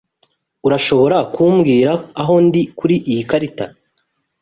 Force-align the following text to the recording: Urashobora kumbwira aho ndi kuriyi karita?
Urashobora 0.67 1.17
kumbwira 1.33 1.91
aho 2.21 2.35
ndi 2.45 2.61
kuriyi 2.77 3.21
karita? 3.29 3.65